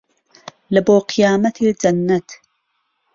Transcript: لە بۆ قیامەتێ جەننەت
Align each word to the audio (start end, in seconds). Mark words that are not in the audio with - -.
لە 0.73 0.81
بۆ 0.87 0.95
قیامەتێ 1.11 1.69
جەننەت 1.81 2.29